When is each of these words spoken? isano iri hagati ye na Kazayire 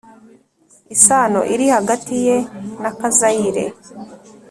isano 0.95 1.39
iri 1.53 1.65
hagati 1.75 2.15
ye 2.25 2.37
na 2.81 2.91
Kazayire 2.99 3.65